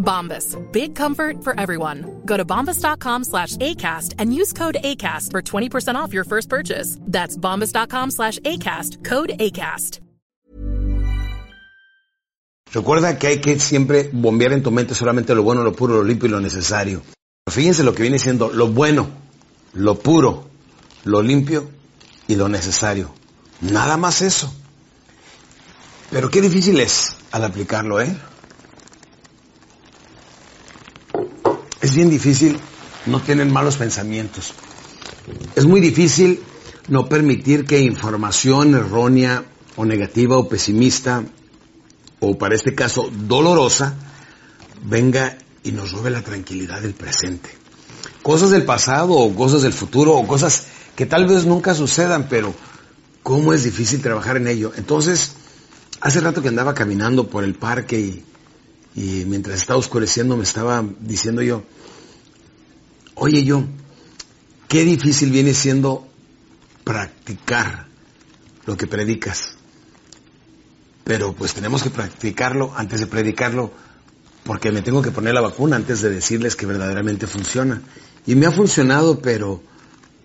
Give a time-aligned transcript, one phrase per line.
[0.00, 0.56] Bombas.
[0.72, 2.22] Big comfort for everyone.
[2.26, 6.98] Go to bombas.com slash ACAST and use code ACAST for 20% off your first purchase.
[7.02, 9.04] That's bombas.com slash ACAST.
[9.04, 10.00] Code ACAST.
[12.72, 16.04] Recuerda que hay que siempre bombear en tu mente solamente lo bueno, lo puro, lo
[16.04, 17.02] limpio y lo necesario.
[17.48, 19.08] Fíjense lo que viene siendo lo bueno,
[19.72, 20.48] lo puro,
[21.04, 21.68] lo limpio
[22.28, 23.12] y lo necesario.
[23.60, 24.54] Nada más eso.
[26.12, 28.16] Pero qué difícil es al aplicarlo, ¿eh?
[31.80, 32.58] Es bien difícil
[33.06, 34.52] no tener malos pensamientos.
[35.54, 36.40] Es muy difícil
[36.88, 39.44] no permitir que información errónea
[39.76, 41.24] o negativa o pesimista
[42.20, 43.94] o para este caso dolorosa
[44.84, 47.50] venga y nos robe la tranquilidad del presente.
[48.22, 52.54] Cosas del pasado o cosas del futuro o cosas que tal vez nunca sucedan, pero
[53.22, 54.72] cómo es difícil trabajar en ello.
[54.76, 55.32] Entonces,
[56.00, 58.24] hace rato que andaba caminando por el parque y,
[58.94, 61.62] y mientras estaba oscureciendo me estaba diciendo yo,
[63.14, 63.64] oye yo,
[64.68, 66.06] qué difícil viene siendo
[66.84, 67.86] practicar
[68.66, 69.56] lo que predicas.
[71.04, 73.72] Pero pues tenemos que practicarlo antes de predicarlo,
[74.44, 77.82] porque me tengo que poner la vacuna antes de decirles que verdaderamente funciona.
[78.26, 79.62] Y me ha funcionado, pero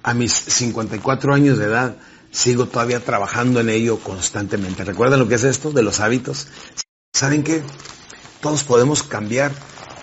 [0.04, 1.98] a mis 54 años de edad
[2.32, 4.84] sigo todavía trabajando en ello constantemente.
[4.84, 6.48] ¿Recuerdan lo que es esto de los hábitos?
[7.14, 7.64] ¿Saben qué?
[8.46, 9.52] Todos podemos cambiar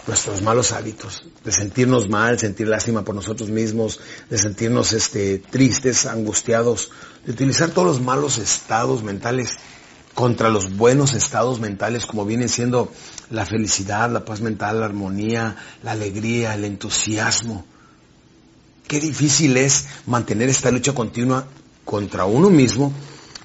[0.08, 6.06] nuestros malos hábitos, de sentirnos mal, sentir lástima por nosotros mismos, de sentirnos este, tristes,
[6.06, 6.90] angustiados,
[7.24, 9.50] de utilizar todos los malos estados mentales
[10.14, 12.90] contra los buenos estados mentales como vienen siendo
[13.30, 15.54] la felicidad, la paz mental, la armonía,
[15.84, 17.64] la alegría, el entusiasmo.
[18.88, 21.46] Qué difícil es mantener esta lucha continua
[21.84, 22.92] contra uno mismo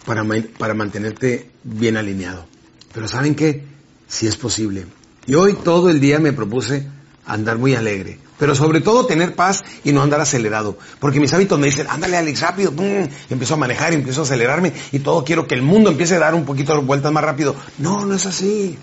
[0.07, 0.25] para,
[0.57, 2.47] para mantenerte bien alineado.
[2.91, 3.76] Pero ¿saben qué?
[4.07, 4.85] Si es posible.
[5.25, 6.87] Y hoy todo el día me propuse
[7.25, 8.19] andar muy alegre.
[8.37, 10.77] Pero sobre todo tener paz y no andar acelerado.
[10.99, 12.73] Porque mis hábitos me dicen, ándale Alex, rápido.
[12.79, 16.19] Y empiezo a manejar empiezo a acelerarme y todo quiero que el mundo empiece a
[16.19, 17.55] dar un poquito de vueltas más rápido.
[17.79, 18.77] No, no es así.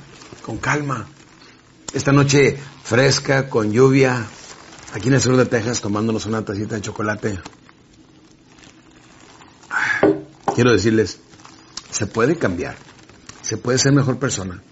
[0.45, 1.07] Con calma.
[1.93, 4.27] Esta noche fresca, con lluvia,
[4.93, 7.39] aquí en el sur de Texas tomándonos una tacita de chocolate.
[10.55, 11.19] Quiero decirles,
[11.91, 12.77] se puede cambiar.
[13.43, 14.63] Se puede ser mejor persona.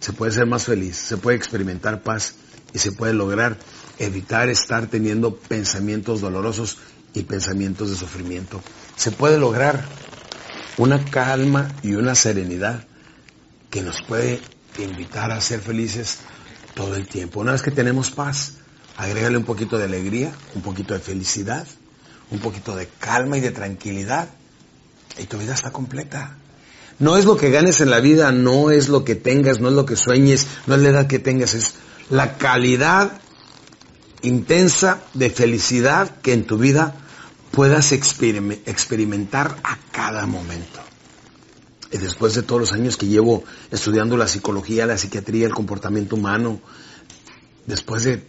[0.00, 0.96] Se puede ser más feliz.
[0.96, 2.34] Se puede experimentar paz
[2.72, 3.56] y se puede lograr
[3.98, 6.78] evitar estar teniendo pensamientos dolorosos
[7.14, 8.62] y pensamientos de sufrimiento.
[8.96, 9.84] Se puede lograr
[10.78, 12.86] una calma y una serenidad
[13.68, 14.40] que nos puede
[14.78, 16.18] invitar a ser felices
[16.74, 17.40] todo el tiempo.
[17.40, 18.54] Una vez que tenemos paz,
[18.96, 21.66] agrégale un poquito de alegría, un poquito de felicidad,
[22.30, 24.28] un poquito de calma y de tranquilidad
[25.18, 26.36] y tu vida está completa.
[27.00, 29.74] No es lo que ganes en la vida, no es lo que tengas, no es
[29.74, 31.74] lo que sueñes, no es la edad que tengas, es
[32.10, 33.20] la calidad
[34.22, 36.94] intensa de felicidad que en tu vida
[37.52, 40.80] puedas experimentar a cada momento.
[41.90, 46.16] Y después de todos los años que llevo estudiando la psicología, la psiquiatría, el comportamiento
[46.16, 46.60] humano,
[47.66, 48.22] después de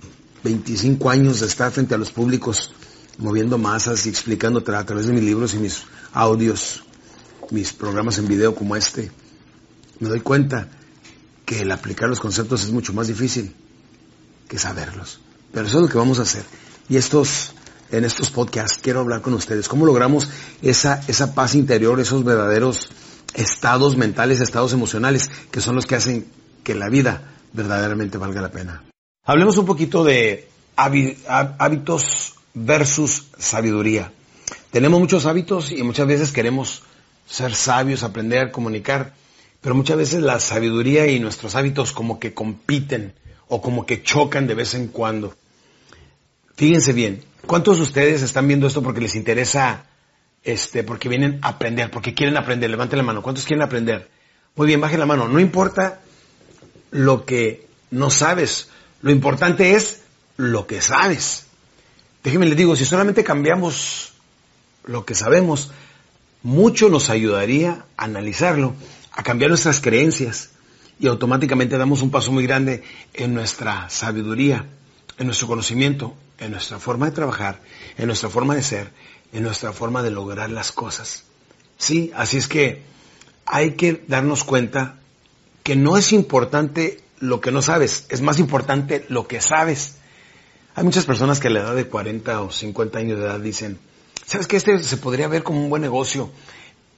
[0.44, 2.74] 25 años de estar frente a los públicos,
[3.18, 5.84] moviendo masas y explicando a través de mis libros y mis
[6.14, 6.84] audios,
[7.52, 9.12] mis programas en video como este,
[10.00, 10.70] me doy cuenta
[11.46, 13.54] que el aplicar los conceptos es mucho más difícil
[14.48, 15.20] que saberlos.
[15.54, 16.44] Pero eso es lo que vamos a hacer.
[16.90, 17.54] Y estos
[17.92, 19.68] en estos podcasts quiero hablar con ustedes.
[19.68, 20.30] ¿Cómo logramos
[20.62, 22.90] esa, esa paz interior, esos verdaderos
[23.34, 26.26] estados mentales, estados emocionales, que son los que hacen
[26.64, 28.84] que la vida verdaderamente valga la pena?
[29.26, 34.12] Hablemos un poquito de hábitos versus sabiduría.
[34.72, 36.84] Tenemos muchos hábitos y muchas veces queremos
[37.32, 39.14] ser sabios, aprender, comunicar,
[39.62, 43.14] pero muchas veces la sabiduría y nuestros hábitos como que compiten
[43.48, 45.34] o como que chocan de vez en cuando.
[46.56, 49.86] Fíjense bien, ¿cuántos de ustedes están viendo esto porque les interesa,
[50.44, 52.70] este, porque vienen a aprender, porque quieren aprender?
[52.70, 53.22] Levanten la mano.
[53.22, 54.10] ¿Cuántos quieren aprender?
[54.56, 55.30] Muy bien, bajen la mano.
[55.30, 56.02] No importa
[56.92, 58.70] lo que no sabes,
[59.02, 60.02] lo importante es
[60.36, 61.46] lo que sabes.
[62.24, 64.14] Déjenme les digo, si solamente cambiamos
[64.84, 65.72] lo que sabemos,
[66.44, 68.74] mucho nos ayudaría a analizarlo,
[69.12, 70.50] a cambiar nuestras creencias
[71.00, 72.84] y automáticamente damos un paso muy grande
[73.14, 74.66] en nuestra sabiduría,
[75.18, 77.60] en nuestro conocimiento, en nuestra forma de trabajar,
[77.98, 78.92] en nuestra forma de ser,
[79.34, 81.24] en nuestra forma de lograr las cosas.
[81.78, 82.84] Sí, así es que
[83.46, 85.00] hay que darnos cuenta
[85.64, 89.96] que no es importante lo que no sabes, es más importante lo que sabes.
[90.76, 93.78] Hay muchas personas que a la edad de 40 o 50 años de edad dicen,
[94.32, 96.30] ¿sabes que este se podría ver como un buen negocio?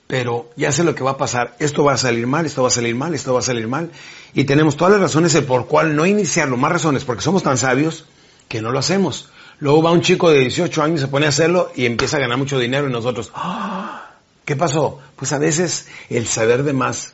[0.05, 2.67] Pero ya sé lo que va a pasar, esto va a salir mal, esto va
[2.67, 3.89] a salir mal, esto va a salir mal.
[4.35, 8.05] Y tenemos todas las razones por cual no iniciarlo, más razones, porque somos tan sabios
[8.47, 9.31] que no lo hacemos.
[9.57, 12.37] Luego va un chico de 18 años, se pone a hacerlo y empieza a ganar
[12.37, 14.11] mucho dinero y nosotros, ¡Ah!
[14.45, 14.99] ¿qué pasó?
[15.15, 17.13] Pues a veces el saber de más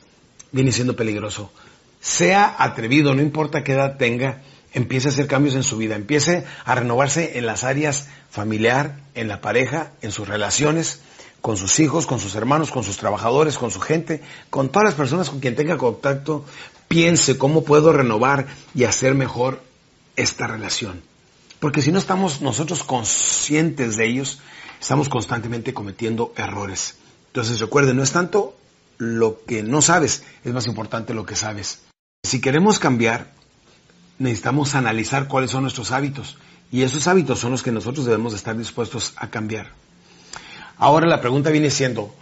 [0.52, 1.50] viene siendo peligroso.
[2.02, 6.44] Sea atrevido, no importa qué edad tenga, empiece a hacer cambios en su vida, empiece
[6.64, 11.00] a renovarse en las áreas familiar, en la pareja, en sus relaciones,
[11.40, 14.94] con sus hijos, con sus hermanos, con sus trabajadores, con su gente, con todas las
[14.94, 16.44] personas con quien tenga contacto,
[16.88, 19.62] piense cómo puedo renovar y hacer mejor
[20.16, 21.02] esta relación.
[21.58, 24.40] Porque si no estamos nosotros conscientes de ellos,
[24.80, 26.96] estamos constantemente cometiendo errores.
[27.28, 28.56] Entonces recuerden, no es tanto
[28.98, 31.80] lo que no sabes, es más importante lo que sabes.
[32.24, 33.32] Si queremos cambiar,
[34.20, 36.36] necesitamos analizar cuáles son nuestros hábitos.
[36.70, 39.72] Y esos hábitos son los que nosotros debemos estar dispuestos a cambiar.
[40.76, 42.14] Ahora la pregunta viene siendo,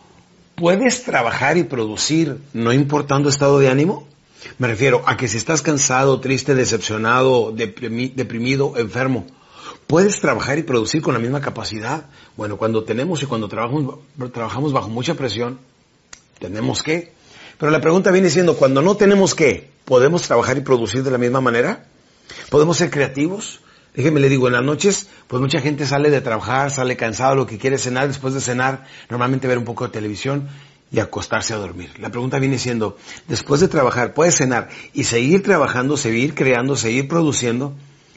[0.54, 4.06] ¿puedes trabajar y producir no importando estado de ánimo?
[4.58, 9.26] Me refiero a que si estás cansado, triste, decepcionado, deprimido, enfermo,
[9.88, 12.06] ¿puedes trabajar y producir con la misma capacidad?
[12.36, 13.96] Bueno, cuando tenemos y cuando trabajamos,
[14.32, 15.58] trabajamos bajo mucha presión,
[16.38, 17.17] tenemos que.
[17.58, 21.18] Pero la pregunta viene siendo, cuando no tenemos que, ¿podemos trabajar y producir de la
[21.18, 21.86] misma manera?
[22.50, 23.60] ¿Podemos ser creativos?
[23.94, 27.46] Déjeme le digo, en las noches, pues mucha gente sale de trabajar, sale cansado, lo
[27.46, 30.48] que quiere cenar, después de cenar, normalmente ver un poco de televisión
[30.92, 31.90] y acostarse a dormir.
[31.98, 32.96] La pregunta viene siendo,
[33.26, 37.74] después de trabajar, ¿puedes cenar y seguir trabajando, seguir creando, seguir produciendo?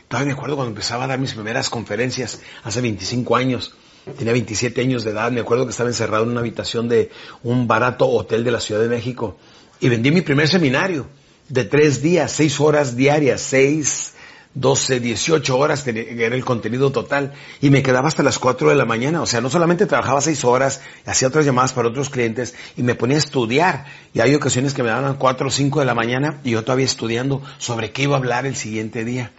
[0.08, 3.74] Todavía me acuerdo cuando empezaba a dar mis primeras conferencias, hace 25 años.
[4.18, 7.12] Tenía 27 años de edad, me acuerdo que estaba encerrado en una habitación de
[7.44, 9.38] un barato hotel de la Ciudad de México
[9.80, 11.08] y vendí mi primer seminario
[11.50, 14.14] de tres días, seis horas diarias, seis
[14.54, 17.32] 12, 18 horas era el contenido total
[17.62, 19.22] y me quedaba hasta las 4 de la mañana.
[19.22, 22.96] O sea, no solamente trabajaba 6 horas, hacía otras llamadas para otros clientes y me
[22.96, 23.86] ponía a estudiar.
[24.14, 26.86] Y hay ocasiones que me daban 4 o 5 de la mañana y yo todavía
[26.86, 29.32] estudiando sobre qué iba a hablar el siguiente día.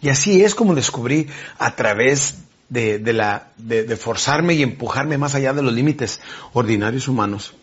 [0.00, 1.26] Y así es como descubrí
[1.58, 2.36] a través
[2.68, 6.20] de, de la, de, de forzarme y empujarme más allá de los límites
[6.52, 7.54] ordinarios humanos.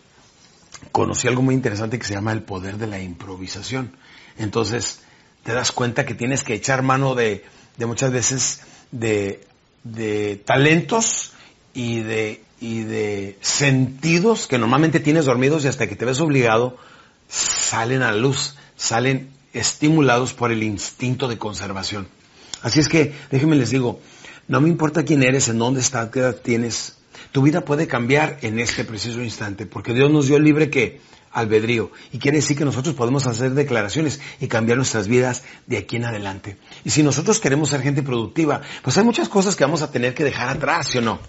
[0.92, 3.92] Conocí algo muy interesante que se llama el poder de la improvisación.
[4.38, 5.02] Entonces,
[5.44, 7.44] te das cuenta que tienes que echar mano de,
[7.78, 9.46] de muchas veces de,
[9.84, 11.34] de talentos
[11.74, 16.78] y de, y de sentidos que normalmente tienes dormidos y hasta que te ves obligado
[17.28, 22.08] salen a la luz, salen estimulados por el instinto de conservación.
[22.62, 24.00] Así es que, déjenme les digo,
[24.48, 26.98] no me importa quién eres, en dónde estás, qué edad tienes,
[27.32, 31.92] tu vida puede cambiar en este preciso instante, porque Dios nos dio libre que albedrío.
[32.12, 36.06] Y quiere decir que nosotros podemos hacer declaraciones y cambiar nuestras vidas de aquí en
[36.06, 36.58] adelante.
[36.84, 40.14] Y si nosotros queremos ser gente productiva, pues hay muchas cosas que vamos a tener
[40.14, 41.20] que dejar atrás, ¿sí o no?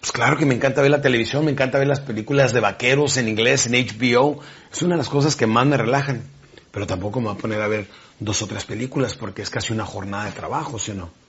[0.00, 3.16] Pues claro que me encanta ver la televisión, me encanta ver las películas de vaqueros
[3.16, 4.40] en inglés, en HBO.
[4.72, 6.22] Es una de las cosas que más me relajan.
[6.70, 7.88] Pero tampoco me voy a poner a ver
[8.20, 11.25] dos o tres películas porque es casi una jornada de trabajo, ¿sí o no?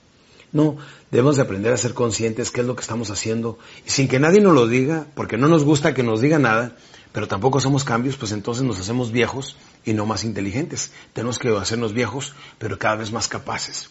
[0.52, 0.76] No,
[1.10, 4.18] debemos de aprender a ser conscientes qué es lo que estamos haciendo y sin que
[4.18, 6.76] nadie nos lo diga, porque no nos gusta que nos diga nada,
[7.12, 10.92] pero tampoco hacemos cambios, pues entonces nos hacemos viejos y no más inteligentes.
[11.12, 13.90] Tenemos que hacernos viejos, pero cada vez más capaces.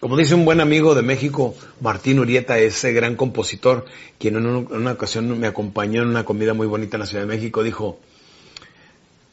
[0.00, 3.86] Como dice un buen amigo de México, Martín Urieta, ese gran compositor,
[4.18, 7.34] quien en una ocasión me acompañó en una comida muy bonita en la Ciudad de
[7.34, 8.00] México, dijo,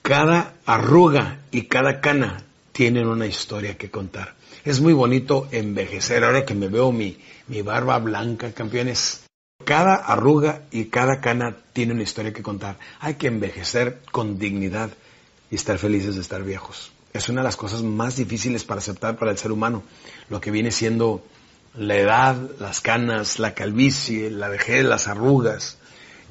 [0.02, 4.36] cada arruga y cada cana tienen una historia que contar.
[4.64, 6.24] Es muy bonito envejecer.
[6.24, 9.24] Ahora que me veo mi, mi barba blanca, campeones.
[9.66, 12.78] Cada arruga y cada cana tiene una historia que contar.
[13.00, 14.90] Hay que envejecer con dignidad
[15.50, 16.92] y estar felices de estar viejos.
[17.14, 19.84] Es una de las cosas más difíciles para aceptar para el ser humano.
[20.30, 21.24] Lo que viene siendo
[21.76, 25.78] la edad, las canas, la calvicie, la vejez, las arrugas.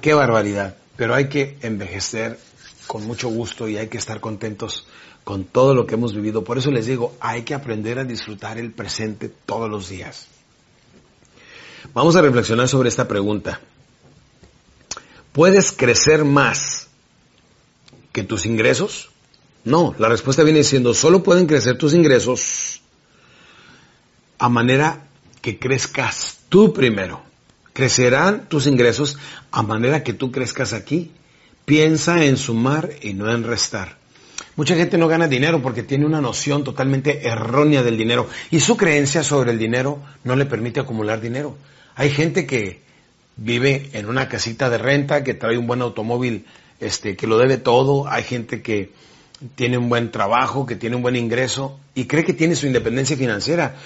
[0.00, 0.76] Qué barbaridad.
[0.96, 2.38] Pero hay que envejecer
[2.86, 4.86] con mucho gusto y hay que estar contentos
[5.30, 6.42] con todo lo que hemos vivido.
[6.42, 10.26] Por eso les digo, hay que aprender a disfrutar el presente todos los días.
[11.94, 13.60] Vamos a reflexionar sobre esta pregunta.
[15.30, 16.88] ¿Puedes crecer más
[18.10, 19.10] que tus ingresos?
[19.62, 22.80] No, la respuesta viene diciendo, solo pueden crecer tus ingresos
[24.36, 25.06] a manera
[25.40, 27.22] que crezcas tú primero.
[27.72, 29.16] Crecerán tus ingresos
[29.52, 31.12] a manera que tú crezcas aquí.
[31.66, 33.99] Piensa en sumar y no en restar.
[34.56, 38.76] Mucha gente no gana dinero porque tiene una noción totalmente errónea del dinero y su
[38.76, 41.56] creencia sobre el dinero no le permite acumular dinero.
[41.94, 42.82] Hay gente que
[43.36, 46.46] vive en una casita de renta, que trae un buen automóvil,
[46.78, 48.08] este, que lo debe todo.
[48.08, 48.92] Hay gente que
[49.54, 53.16] tiene un buen trabajo, que tiene un buen ingreso y cree que tiene su independencia
[53.16, 53.76] financiera.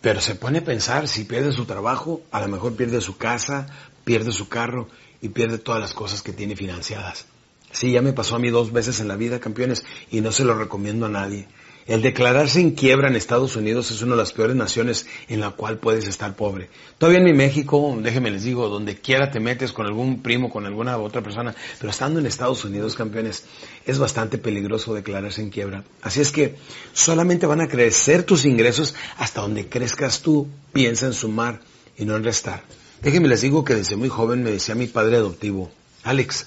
[0.00, 3.68] Pero se pone a pensar, si pierde su trabajo, a lo mejor pierde su casa,
[4.04, 4.88] pierde su carro
[5.20, 7.26] y pierde todas las cosas que tiene financiadas.
[7.72, 10.44] Sí, ya me pasó a mí dos veces en la vida, campeones, y no se
[10.44, 11.48] lo recomiendo a nadie.
[11.86, 15.50] El declararse en quiebra en Estados Unidos es una de las peores naciones en la
[15.50, 16.70] cual puedes estar pobre.
[16.98, 20.64] Todavía en mi México, déjenme les digo, donde quiera te metes con algún primo, con
[20.64, 23.46] alguna otra persona, pero estando en Estados Unidos, campeones,
[23.84, 25.82] es bastante peligroso declararse en quiebra.
[26.02, 26.54] Así es que
[26.92, 30.46] solamente van a crecer tus ingresos hasta donde crezcas tú.
[30.72, 31.60] Piensa en sumar
[31.96, 32.62] y no en restar.
[33.02, 35.72] Déjenme les digo que desde muy joven me decía mi padre adoptivo,
[36.04, 36.46] Alex,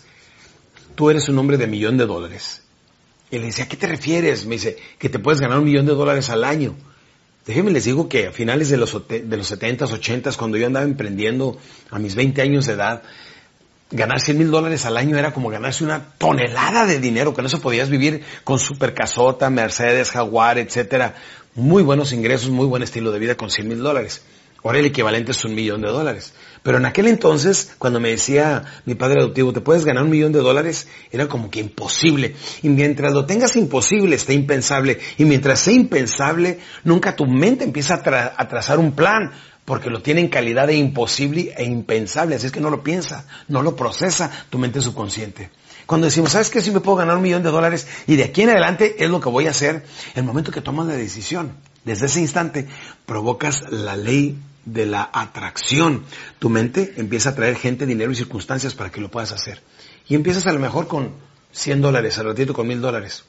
[0.96, 2.62] tú eres un hombre de millón de dólares.
[3.32, 4.46] Y le decía, ¿a qué te refieres?
[4.46, 6.76] Me dice, que te puedes ganar un millón de dólares al año.
[7.46, 10.86] Déjenme les digo que a finales de los, de los 70s, 80s, cuando yo andaba
[10.86, 11.58] emprendiendo
[11.92, 13.04] a mis 20 años de edad,
[13.92, 17.58] ganar 100 mil dólares al año era como ganarse una tonelada de dinero, no se
[17.58, 21.16] podías vivir con super casota, Mercedes, Jaguar, etcétera.
[21.54, 24.24] Muy buenos ingresos, muy buen estilo de vida con 100 mil dólares.
[24.66, 26.34] Ahora el equivalente es un millón de dólares.
[26.64, 30.32] Pero en aquel entonces, cuando me decía mi padre adoptivo, te puedes ganar un millón
[30.32, 32.36] de dólares, era como que imposible.
[32.64, 34.98] Y mientras lo tengas imposible, está impensable.
[35.20, 39.34] Y mientras sea impensable, nunca tu mente empieza a, trazar un plan,
[39.66, 42.34] porque lo tiene en calidad de imposible e impensable.
[42.34, 45.52] Así es que no lo piensa, no lo procesa tu mente subconsciente.
[45.86, 46.60] Cuando decimos, ¿sabes qué?
[46.62, 49.20] Si me puedo ganar un millón de dólares y de aquí en adelante es lo
[49.20, 51.52] que voy a hacer, el momento que tomas la decisión,
[51.84, 52.68] desde ese instante
[53.06, 56.04] provocas la ley de la atracción.
[56.40, 59.62] Tu mente empieza a traer gente, dinero y circunstancias para que lo puedas hacer.
[60.08, 61.12] Y empiezas a lo mejor con
[61.52, 63.24] 100 dólares, al ratito con 1000 dólares.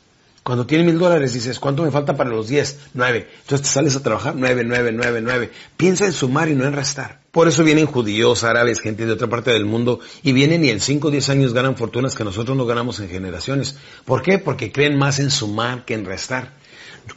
[0.47, 2.90] Cuando tienes mil dólares dices, ¿cuánto me falta para los 10?
[2.95, 3.28] 9.
[3.40, 5.50] Entonces te sales a trabajar 9, 9, 9, 9.
[5.76, 7.21] Piensa en sumar y no en restar.
[7.33, 10.78] Por eso vienen judíos, árabes, gente de otra parte del mundo y vienen y en
[10.78, 13.76] 5 o 10 años ganan fortunas que nosotros no ganamos en generaciones.
[14.05, 14.38] ¿Por qué?
[14.38, 16.52] Porque creen más en sumar que en restar.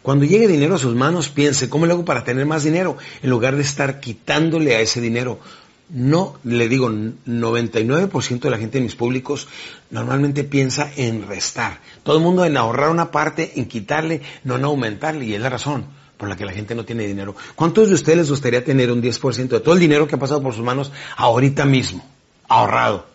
[0.01, 2.98] Cuando llegue dinero a sus manos, piense, ¿cómo le hago para tener más dinero?
[3.22, 5.39] En lugar de estar quitándole a ese dinero.
[5.89, 9.48] No, le digo, 99% de la gente en mis públicos
[9.89, 11.79] normalmente piensa en restar.
[12.03, 15.25] Todo el mundo en ahorrar una parte, en quitarle, no en aumentarle.
[15.25, 15.86] Y es la razón
[16.17, 17.36] por la que la gente no tiene dinero.
[17.55, 20.43] ¿Cuántos de ustedes les gustaría tener un 10% de todo el dinero que ha pasado
[20.43, 22.05] por sus manos ahorita mismo?
[22.48, 23.08] Ahorrado.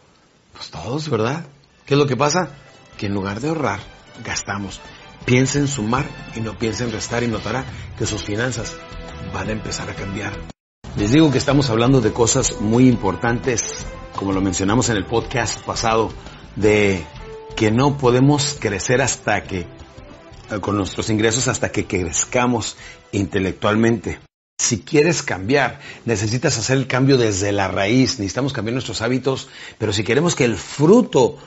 [0.53, 1.47] Pues todos, ¿verdad?
[1.87, 2.49] ¿Qué es lo que pasa?
[2.97, 3.81] Que en lugar de ahorrar,
[4.25, 4.81] gastamos.
[5.25, 6.05] Piensa en sumar
[6.37, 7.65] y no piensa en restar y notará
[7.99, 8.77] que sus finanzas
[9.33, 10.33] van a empezar a cambiar.
[10.97, 15.61] Les digo que estamos hablando de cosas muy importantes, como lo mencionamos en el podcast
[15.65, 16.13] pasado,
[16.57, 17.05] de
[17.57, 19.67] que no podemos crecer hasta que, eh,
[20.61, 22.77] con nuestros ingresos, hasta que crezcamos
[23.11, 24.21] intelectualmente.
[24.59, 29.93] Si quieres cambiar, necesitas hacer el cambio desde la raíz, necesitamos cambiar nuestros hábitos, pero
[29.93, 31.39] si queremos que el fruto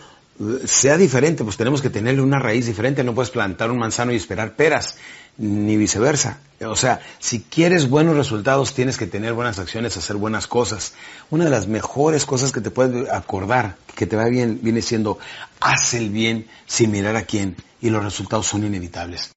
[0.66, 4.16] sea diferente, pues tenemos que tenerle una raíz diferente, no puedes plantar un manzano y
[4.16, 4.98] esperar peras,
[5.38, 6.40] ni viceversa.
[6.62, 10.94] O sea, si quieres buenos resultados, tienes que tener buenas acciones, hacer buenas cosas.
[11.30, 15.20] Una de las mejores cosas que te puedes acordar, que te va bien, viene siendo,
[15.60, 19.37] haz el bien sin mirar a quién, y los resultados son inevitables.